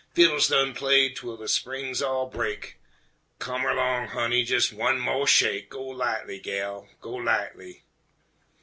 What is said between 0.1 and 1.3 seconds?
Fiddles done played